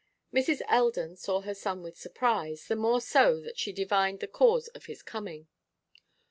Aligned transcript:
Mrs. 0.33 0.63
Eldon 0.67 1.15
saw 1.15 1.41
her 1.41 1.53
son 1.53 1.83
with 1.83 1.95
surprise, 1.95 2.65
the 2.65 2.75
more 2.75 2.99
so 2.99 3.39
that 3.41 3.59
she 3.59 3.71
divined 3.71 4.19
the 4.19 4.27
cause 4.27 4.67
of 4.69 4.87
his 4.87 5.03
coming. 5.03 5.47